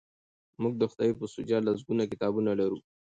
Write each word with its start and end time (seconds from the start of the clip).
موږ 0.61 0.73
د 0.77 0.83
خدای 0.91 1.11
په 1.19 1.25
سوژه 1.33 1.57
لسګونه 1.67 2.03
کتابونه 2.11 2.51
لرو. 2.59 2.79